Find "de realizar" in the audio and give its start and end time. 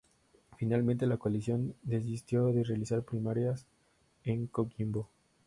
2.47-3.03